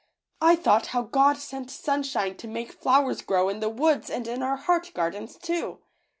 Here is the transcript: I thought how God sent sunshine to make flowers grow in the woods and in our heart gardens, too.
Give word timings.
I 0.41 0.55
thought 0.55 0.87
how 0.87 1.03
God 1.03 1.37
sent 1.37 1.69
sunshine 1.69 2.35
to 2.37 2.47
make 2.47 2.71
flowers 2.71 3.21
grow 3.21 3.49
in 3.49 3.59
the 3.59 3.69
woods 3.69 4.09
and 4.09 4.27
in 4.27 4.41
our 4.41 4.57
heart 4.57 4.91
gardens, 4.95 5.35
too. 5.37 5.83